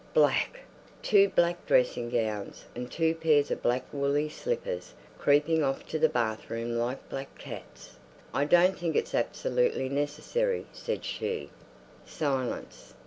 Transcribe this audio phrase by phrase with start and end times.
[0.15, 0.61] Black!
[1.03, 6.09] Two black dressing gowns and two pairs of black woolly slippers, creeping off to the
[6.09, 7.97] bathroom like black cats.
[8.33, 11.51] "I don't think it's absolutely necessary," said she.
[12.03, 12.95] Silence.